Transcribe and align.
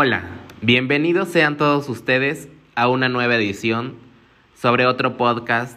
Hola, 0.00 0.22
bienvenidos 0.62 1.26
sean 1.26 1.56
todos 1.56 1.88
ustedes 1.88 2.48
a 2.76 2.86
una 2.86 3.08
nueva 3.08 3.34
edición 3.34 3.96
sobre 4.54 4.86
otro 4.86 5.16
podcast 5.16 5.76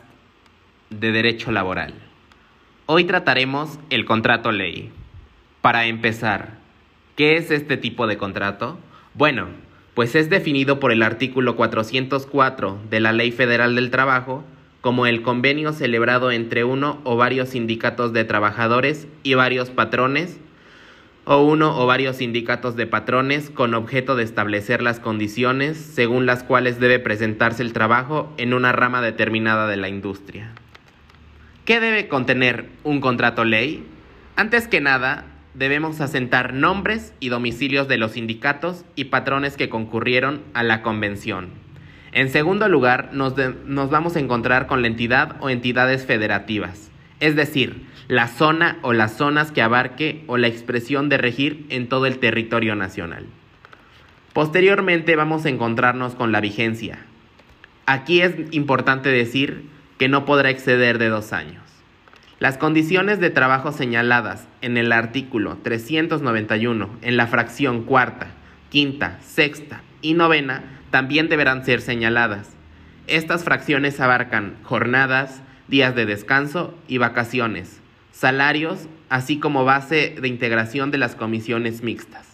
de 0.91 1.11
derecho 1.11 1.51
laboral. 1.51 1.95
Hoy 2.85 3.05
trataremos 3.05 3.79
el 3.89 4.05
contrato 4.05 4.51
ley. 4.51 4.91
Para 5.61 5.87
empezar, 5.87 6.59
¿qué 7.15 7.35
es 7.35 7.49
este 7.49 7.77
tipo 7.77 8.05
de 8.05 8.17
contrato? 8.17 8.77
Bueno, 9.15 9.47
pues 9.95 10.13
es 10.13 10.29
definido 10.29 10.79
por 10.79 10.91
el 10.91 11.01
artículo 11.01 11.55
404 11.55 12.77
de 12.91 12.99
la 12.99 13.13
Ley 13.13 13.31
Federal 13.31 13.73
del 13.73 13.89
Trabajo 13.89 14.43
como 14.81 15.07
el 15.07 15.23
convenio 15.23 15.73
celebrado 15.73 16.29
entre 16.29 16.63
uno 16.63 17.01
o 17.05 17.17
varios 17.17 17.49
sindicatos 17.49 18.13
de 18.13 18.23
trabajadores 18.23 19.07
y 19.23 19.33
varios 19.33 19.71
patrones 19.71 20.39
o 21.25 21.43
uno 21.43 21.77
o 21.77 21.85
varios 21.85 22.17
sindicatos 22.17 22.75
de 22.75 22.87
patrones 22.87 23.49
con 23.49 23.73
objeto 23.73 24.15
de 24.15 24.23
establecer 24.23 24.81
las 24.81 24.99
condiciones 24.99 25.77
según 25.77 26.25
las 26.25 26.43
cuales 26.43 26.79
debe 26.79 26.99
presentarse 26.99 27.63
el 27.63 27.73
trabajo 27.73 28.33
en 28.37 28.53
una 28.53 28.71
rama 28.71 29.01
determinada 29.01 29.67
de 29.67 29.77
la 29.77 29.89
industria. 29.89 30.51
¿Qué 31.65 31.79
debe 31.79 32.07
contener 32.07 32.65
un 32.83 33.01
contrato 33.01 33.45
ley? 33.45 33.85
Antes 34.35 34.67
que 34.67 34.81
nada, 34.81 35.25
debemos 35.53 36.01
asentar 36.01 36.53
nombres 36.53 37.13
y 37.19 37.29
domicilios 37.29 37.87
de 37.87 37.97
los 37.97 38.13
sindicatos 38.13 38.85
y 38.95 39.05
patrones 39.05 39.57
que 39.57 39.69
concurrieron 39.69 40.41
a 40.53 40.63
la 40.63 40.81
convención. 40.81 41.49
En 42.13 42.29
segundo 42.29 42.67
lugar, 42.67 43.11
nos, 43.13 43.35
nos, 43.65 43.89
vamos 43.89 44.15
a 44.15 44.19
encontrar 44.19 44.67
con 44.67 44.81
la 44.81 44.87
entidad 44.87 45.37
o 45.39 45.49
entidades 45.49 46.05
federativas, 46.05 46.90
es 47.21 47.37
decir, 47.37 47.85
la 48.09 48.27
zona 48.27 48.77
o 48.81 48.91
las 48.91 49.15
zonas 49.15 49.51
que 49.51 49.61
abarque 49.61 50.25
o 50.27 50.37
la 50.37 50.47
expresión 50.47 51.07
de 51.07 51.17
regir 51.17 51.65
en 51.69 51.87
todo 51.87 52.07
el 52.07 52.19
territorio 52.19 52.75
nacional. 52.75 53.25
Posteriormente 54.33 55.15
vamos 55.15 55.45
a 55.45 55.49
encontrarnos 55.49 56.15
con 56.15 56.33
la 56.33 56.41
vigencia. 56.41 56.99
Aquí 57.85 58.21
es 58.21 58.33
importante 58.51 59.09
decir 59.09 59.63
que 59.97 60.09
no 60.09 60.25
podrá 60.25 60.49
exceder 60.49 60.97
de 60.97 61.09
dos 61.09 61.31
años. 61.31 61.61
Las 62.39 62.57
condiciones 62.57 63.19
de 63.19 63.29
trabajo 63.29 63.71
señaladas 63.71 64.47
en 64.61 64.75
el 64.75 64.91
artículo 64.91 65.59
391 65.61 66.89
en 67.03 67.17
la 67.17 67.27
fracción 67.27 67.83
cuarta, 67.83 68.31
quinta, 68.69 69.19
sexta 69.21 69.83
y 70.01 70.15
novena 70.15 70.63
también 70.89 71.29
deberán 71.29 71.63
ser 71.63 71.81
señaladas. 71.81 72.49
Estas 73.05 73.43
fracciones 73.43 73.99
abarcan 73.99 74.55
jornadas, 74.63 75.43
días 75.67 75.95
de 75.95 76.05
descanso 76.05 76.73
y 76.87 76.97
vacaciones, 76.97 77.79
salarios, 78.11 78.87
así 79.09 79.39
como 79.39 79.65
base 79.65 80.15
de 80.21 80.27
integración 80.27 80.91
de 80.91 80.97
las 80.97 81.15
comisiones 81.15 81.83
mixtas. 81.83 82.27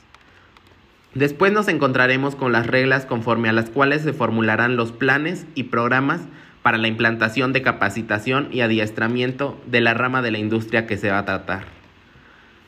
Después 1.14 1.52
nos 1.52 1.68
encontraremos 1.68 2.36
con 2.36 2.52
las 2.52 2.68
reglas 2.68 3.06
conforme 3.06 3.50
a 3.50 3.54
las 3.54 3.70
cuales 3.70 4.04
se 4.04 4.14
formularán 4.14 4.76
los 4.76 4.92
planes 4.92 5.46
y 5.56 5.64
programas 5.64 6.22
para 6.62 6.78
la 6.78 6.88
implantación 6.88 7.54
de 7.54 7.62
capacitación 7.62 8.50
y 8.52 8.62
adiestramiento 8.62 9.60
de 9.66 9.82
la 9.82 9.94
rama 9.94 10.22
de 10.22 10.32
la 10.32 10.38
industria 10.38 10.86
que 10.86 10.98
se 10.98 11.10
va 11.10 11.20
a 11.20 11.26
tratar. 11.26 11.66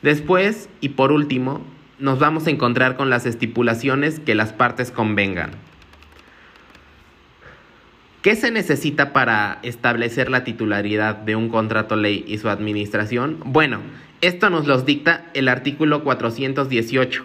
Después, 0.02 0.68
y 0.80 0.90
por 0.90 1.12
último, 1.12 1.60
nos 1.98 2.18
vamos 2.18 2.46
a 2.46 2.50
encontrar 2.50 2.96
con 2.96 3.10
las 3.10 3.26
estipulaciones 3.26 4.18
que 4.18 4.34
las 4.34 4.52
partes 4.52 4.90
convengan. 4.90 5.50
¿Qué 8.22 8.36
se 8.36 8.50
necesita 8.50 9.14
para 9.14 9.60
establecer 9.62 10.30
la 10.30 10.44
titularidad 10.44 11.14
de 11.14 11.36
un 11.36 11.48
contrato 11.48 11.96
ley 11.96 12.22
y 12.28 12.36
su 12.36 12.50
administración? 12.50 13.38
Bueno, 13.46 13.80
esto 14.20 14.50
nos 14.50 14.66
los 14.66 14.84
dicta 14.84 15.24
el 15.32 15.48
artículo 15.48 16.04
418, 16.04 17.24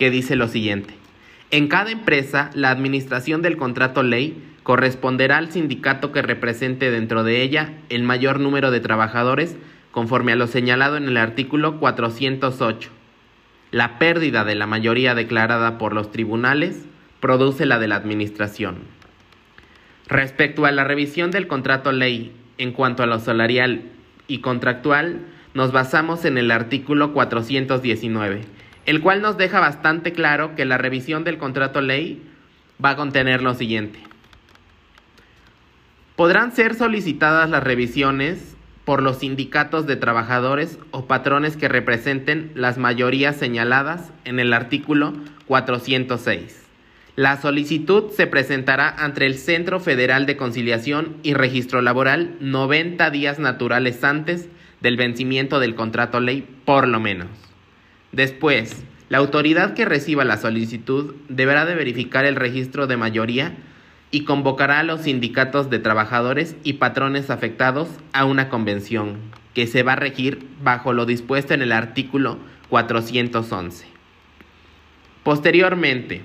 que 0.00 0.10
dice 0.10 0.34
lo 0.34 0.48
siguiente. 0.48 0.94
En 1.52 1.68
cada 1.68 1.92
empresa, 1.92 2.50
la 2.54 2.70
administración 2.70 3.40
del 3.40 3.56
contrato 3.56 4.02
ley 4.02 4.42
corresponderá 4.64 5.36
al 5.36 5.52
sindicato 5.52 6.10
que 6.10 6.22
represente 6.22 6.90
dentro 6.90 7.22
de 7.22 7.42
ella 7.42 7.74
el 7.88 8.02
mayor 8.02 8.40
número 8.40 8.72
de 8.72 8.80
trabajadores 8.80 9.54
conforme 9.92 10.32
a 10.32 10.36
lo 10.36 10.48
señalado 10.48 10.96
en 10.96 11.04
el 11.04 11.18
artículo 11.18 11.78
408. 11.78 12.90
La 13.70 14.00
pérdida 14.00 14.42
de 14.44 14.56
la 14.56 14.66
mayoría 14.66 15.14
declarada 15.14 15.78
por 15.78 15.94
los 15.94 16.10
tribunales 16.10 16.84
produce 17.20 17.64
la 17.64 17.78
de 17.78 17.86
la 17.86 17.94
Administración. 17.94 19.01
Respecto 20.12 20.66
a 20.66 20.72
la 20.72 20.84
revisión 20.84 21.30
del 21.30 21.46
contrato 21.46 21.90
ley 21.90 22.32
en 22.58 22.72
cuanto 22.72 23.02
a 23.02 23.06
lo 23.06 23.18
salarial 23.18 23.84
y 24.28 24.40
contractual, 24.40 25.20
nos 25.54 25.72
basamos 25.72 26.26
en 26.26 26.36
el 26.36 26.50
artículo 26.50 27.14
419, 27.14 28.42
el 28.84 29.00
cual 29.00 29.22
nos 29.22 29.38
deja 29.38 29.58
bastante 29.58 30.12
claro 30.12 30.54
que 30.54 30.66
la 30.66 30.76
revisión 30.76 31.24
del 31.24 31.38
contrato 31.38 31.80
ley 31.80 32.22
va 32.84 32.90
a 32.90 32.96
contener 32.96 33.42
lo 33.42 33.54
siguiente. 33.54 34.00
Podrán 36.14 36.52
ser 36.52 36.74
solicitadas 36.74 37.48
las 37.48 37.62
revisiones 37.62 38.54
por 38.84 39.02
los 39.02 39.20
sindicatos 39.20 39.86
de 39.86 39.96
trabajadores 39.96 40.78
o 40.90 41.06
patrones 41.06 41.56
que 41.56 41.68
representen 41.68 42.52
las 42.54 42.76
mayorías 42.76 43.36
señaladas 43.36 44.12
en 44.26 44.40
el 44.40 44.52
artículo 44.52 45.14
406. 45.46 46.61
La 47.14 47.38
solicitud 47.38 48.10
se 48.10 48.26
presentará 48.26 48.88
ante 48.88 49.26
el 49.26 49.36
Centro 49.36 49.80
Federal 49.80 50.24
de 50.24 50.38
Conciliación 50.38 51.18
y 51.22 51.34
Registro 51.34 51.82
Laboral 51.82 52.36
90 52.40 53.10
días 53.10 53.38
naturales 53.38 54.02
antes 54.02 54.48
del 54.80 54.96
vencimiento 54.96 55.60
del 55.60 55.74
contrato 55.74 56.20
ley, 56.20 56.48
por 56.64 56.88
lo 56.88 57.00
menos. 57.00 57.28
Después, 58.12 58.82
la 59.10 59.18
autoridad 59.18 59.74
que 59.74 59.84
reciba 59.84 60.24
la 60.24 60.38
solicitud 60.38 61.14
deberá 61.28 61.66
de 61.66 61.74
verificar 61.74 62.24
el 62.24 62.34
registro 62.34 62.86
de 62.86 62.96
mayoría 62.96 63.56
y 64.10 64.24
convocará 64.24 64.78
a 64.78 64.82
los 64.82 65.02
sindicatos 65.02 65.68
de 65.68 65.80
trabajadores 65.80 66.56
y 66.64 66.74
patrones 66.74 67.28
afectados 67.28 67.90
a 68.14 68.24
una 68.24 68.48
convención 68.48 69.18
que 69.52 69.66
se 69.66 69.82
va 69.82 69.92
a 69.92 69.96
regir 69.96 70.46
bajo 70.62 70.94
lo 70.94 71.04
dispuesto 71.04 71.52
en 71.52 71.60
el 71.60 71.72
artículo 71.72 72.38
411. 72.70 73.86
Posteriormente, 75.22 76.22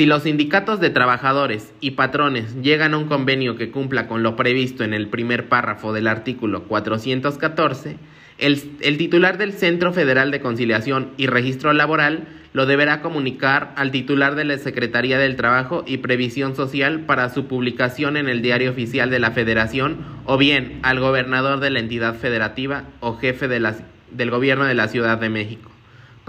si 0.00 0.06
los 0.06 0.22
sindicatos 0.22 0.80
de 0.80 0.88
trabajadores 0.88 1.74
y 1.82 1.90
patrones 1.90 2.54
llegan 2.62 2.94
a 2.94 2.96
un 2.96 3.04
convenio 3.04 3.56
que 3.56 3.70
cumpla 3.70 4.08
con 4.08 4.22
lo 4.22 4.34
previsto 4.34 4.82
en 4.82 4.94
el 4.94 5.08
primer 5.08 5.50
párrafo 5.50 5.92
del 5.92 6.06
artículo 6.06 6.62
414, 6.62 7.98
el, 8.38 8.62
el, 8.80 8.96
titular 8.96 9.36
del 9.36 9.52
Centro 9.52 9.92
Federal 9.92 10.30
de 10.30 10.40
Conciliación 10.40 11.10
y 11.18 11.26
Registro 11.26 11.74
Laboral 11.74 12.28
lo 12.54 12.64
deberá 12.64 13.02
comunicar 13.02 13.74
al 13.76 13.90
titular 13.90 14.36
de 14.36 14.46
la 14.46 14.56
Secretaría 14.56 15.18
del 15.18 15.36
Trabajo 15.36 15.84
y 15.86 15.98
Previsión 15.98 16.56
Social 16.56 17.00
para 17.00 17.28
su 17.28 17.44
publicación 17.44 18.16
en 18.16 18.30
el 18.30 18.40
Diario 18.40 18.70
Oficial 18.70 19.10
de 19.10 19.20
la 19.20 19.32
Federación 19.32 19.98
o 20.24 20.38
bien 20.38 20.78
al 20.82 20.98
gobernador 20.98 21.60
de 21.60 21.68
la 21.68 21.80
entidad 21.80 22.14
federativa 22.14 22.84
o 23.00 23.18
jefe 23.18 23.48
del 23.48 24.30
gobierno 24.30 24.64
de 24.64 24.74
la 24.74 24.88
Ciudad 24.88 25.18
de 25.18 25.28
México, 25.28 25.69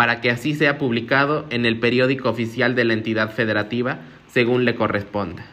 para 0.02 0.20
que 0.20 0.32
así 0.32 0.56
sea 0.56 0.80
publicado 0.80 1.46
en 1.52 1.64
el 1.64 1.78
periódico 1.78 2.28
oficial 2.28 2.74
de 2.74 2.86
la 2.86 2.94
entidad 2.94 3.34
federativa 3.36 4.00
según 4.26 4.66
le 4.66 4.74
corresponda. 4.74 5.46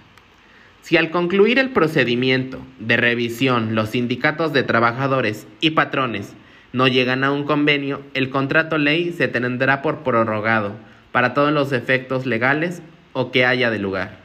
Si 0.80 0.96
al 0.96 1.10
concluir 1.10 1.58
el 1.58 1.68
procedimiento 1.68 2.58
de 2.78 2.96
revisión 2.96 3.74
los 3.74 3.90
sindicatos 3.90 4.54
de 4.54 4.62
trabajadores 4.62 5.46
y 5.60 5.72
patrones 5.72 6.32
no 6.72 6.88
llegan 6.88 7.24
a 7.24 7.30
un 7.30 7.44
convenio, 7.44 8.00
el 8.14 8.30
contrato 8.30 8.78
ley 8.78 9.12
se 9.12 9.28
tendrá 9.28 9.82
por 9.82 9.98
prorrogado 9.98 10.76
para 11.12 11.34
todos 11.34 11.52
los 11.52 11.72
efectos 11.72 12.24
legales 12.24 12.80
o 13.12 13.30
que 13.30 13.44
haya 13.44 13.70
de 13.70 13.78
lugar. 13.78 14.16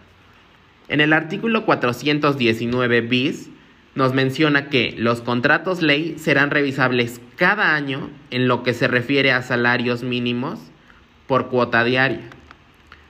En 0.88 1.02
el 1.02 1.12
artículo 1.12 1.66
419 1.66 3.02
bis 3.02 3.50
nos 3.96 4.14
menciona 4.14 4.70
que 4.70 4.96
los 4.98 5.22
contratos 5.22 5.82
ley 5.82 6.16
serán 6.18 6.52
revisables 6.52 7.22
cada 7.36 7.76
año 7.76 8.10
en 8.32 8.48
lo 8.48 8.64
que 8.64 8.74
se 8.74 8.88
refiere 8.88 9.32
a 9.32 9.42
salarios 9.42 10.04
mínimos 10.04 10.60
por 11.28 11.50
cuota 11.50 11.84
diaria. 11.84 12.22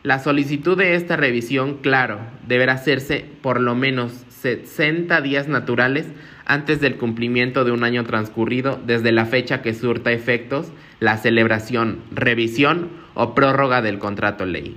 La 0.04 0.20
solicitud 0.20 0.78
de 0.78 0.96
esta 0.96 1.16
revisión, 1.16 1.78
claro, 1.78 2.20
deberá 2.46 2.74
hacerse 2.74 3.26
por 3.42 3.62
lo 3.62 3.74
menos 3.74 4.12
60 4.42 5.22
días 5.22 5.48
naturales 5.48 6.08
antes 6.46 6.82
del 6.82 6.98
cumplimiento 6.98 7.64
de 7.64 7.72
un 7.72 7.86
año 7.86 8.04
transcurrido 8.04 8.78
desde 8.86 9.14
la 9.14 9.26
fecha 9.26 9.62
que 9.62 9.74
surta 9.74 10.12
efectos 10.12 10.74
la 11.00 11.18
celebración, 11.18 12.00
revisión 12.12 12.90
o 13.14 13.34
prórroga 13.34 13.82
del 13.82 14.00
contrato 14.00 14.46
ley. 14.46 14.76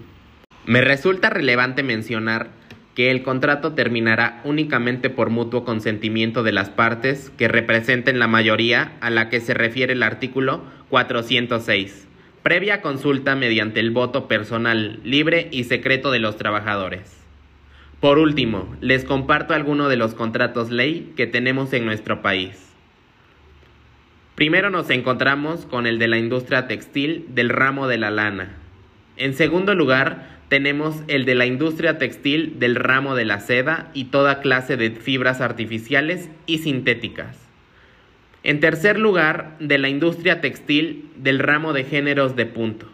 Me 0.65 0.81
resulta 0.81 1.31
relevante 1.31 1.83
mencionar 1.83 2.51
que 2.97 3.11
el 3.11 3.23
contrato 3.23 3.75
terminará 3.75 4.41
únicamente 4.43 5.11
por 5.11 5.29
mutuo 5.29 5.67
consentimiento 5.67 6.43
de 6.43 6.53
las 6.53 6.71
partes 6.71 7.31
que 7.37 7.47
representen 7.47 8.19
la 8.19 8.27
mayoría 8.27 8.95
a 9.03 9.11
la 9.11 9.29
que 9.29 9.41
se 9.41 9.53
refiere 9.53 9.93
el 9.93 10.03
artículo 10.03 10.65
406, 10.89 12.09
previa 12.43 12.81
consulta 12.81 13.37
mediante 13.37 13.81
el 13.81 13.91
voto 13.91 14.29
personal 14.29 14.99
libre 15.05 15.49
y 15.53 15.65
secreto 15.65 16.11
de 16.11 16.21
los 16.21 16.39
trabajadores. 16.39 17.23
Por 18.01 18.19
último, 18.19 18.75
les 18.81 19.05
comparto 19.05 19.53
algunos 19.53 19.91
de 19.91 19.97
los 19.97 20.15
contratos 20.15 20.71
ley 20.71 21.13
que 21.17 21.27
tenemos 21.27 21.75
en 21.75 21.85
nuestro 21.85 22.23
país. 22.23 22.73
Primero 24.37 24.71
nos 24.71 24.89
encontramos 24.89 25.67
con 25.67 25.87
el 25.87 25.99
de 25.99 26.09
la 26.09 26.17
industria 26.17 26.67
textil 26.67 27.27
del 27.29 27.51
ramo 27.51 27.89
de 27.89 27.99
la 27.99 28.11
lana. 28.11 28.55
En 29.19 29.35
segundo 29.35 29.75
lugar, 29.75 30.36
tenemos 30.49 31.03
el 31.09 31.25
de 31.25 31.35
la 31.35 31.47
industria 31.47 31.99
textil 31.99 32.59
del 32.59 32.77
ramo 32.77 33.15
de 33.15 33.25
la 33.25 33.41
seda 33.41 33.91
y 33.95 34.07
toda 34.07 34.41
clase 34.41 34.77
de 34.77 34.91
fibras 34.91 35.41
artificiales 35.41 36.31
y 36.47 36.59
sintéticas. 36.59 37.37
En 38.45 38.61
tercer 38.61 38.99
lugar, 38.99 39.57
de 39.59 39.79
la 39.79 39.89
industria 39.89 40.41
textil 40.41 41.11
del 41.17 41.41
ramo 41.41 41.73
de 41.73 41.83
géneros 41.83 42.37
de 42.37 42.47
punto. 42.47 42.87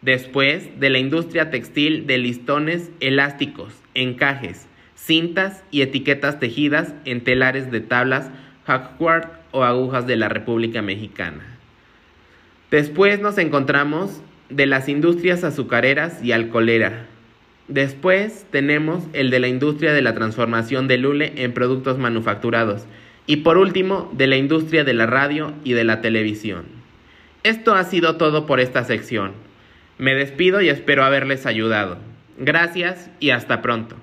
Después, 0.00 0.80
de 0.80 0.88
la 0.88 0.98
industria 0.98 1.50
textil 1.50 2.06
de 2.06 2.18
listones 2.18 2.90
elásticos, 3.00 3.74
encajes, 3.92 4.66
cintas 4.94 5.62
y 5.70 5.82
etiquetas 5.82 6.40
tejidas 6.40 6.94
en 7.04 7.22
telares 7.22 7.70
de 7.70 7.80
tablas, 7.80 8.30
jacquard 8.66 9.28
o 9.50 9.62
agujas 9.62 10.06
de 10.06 10.16
la 10.16 10.30
República 10.30 10.80
Mexicana. 10.80 11.44
Después 12.70 13.20
nos 13.20 13.36
encontramos 13.36 14.22
de 14.50 14.66
las 14.66 14.88
industrias 14.88 15.44
azucareras 15.44 16.22
y 16.22 16.32
alcoholera. 16.32 17.06
Después 17.68 18.46
tenemos 18.50 19.04
el 19.12 19.30
de 19.30 19.40
la 19.40 19.48
industria 19.48 19.92
de 19.92 20.02
la 20.02 20.14
transformación 20.14 20.86
del 20.86 21.06
hule 21.06 21.32
en 21.36 21.54
productos 21.54 21.98
manufacturados 21.98 22.86
y 23.26 23.36
por 23.36 23.56
último, 23.56 24.10
de 24.12 24.26
la 24.26 24.36
industria 24.36 24.84
de 24.84 24.94
la 24.94 25.06
radio 25.06 25.52
y 25.64 25.72
de 25.72 25.84
la 25.84 26.00
televisión. 26.00 26.66
Esto 27.42 27.74
ha 27.74 27.84
sido 27.84 28.16
todo 28.16 28.46
por 28.46 28.60
esta 28.60 28.84
sección. 28.84 29.32
Me 29.98 30.14
despido 30.14 30.60
y 30.60 30.68
espero 30.68 31.04
haberles 31.04 31.46
ayudado. 31.46 31.98
Gracias 32.38 33.10
y 33.20 33.30
hasta 33.30 33.62
pronto. 33.62 33.96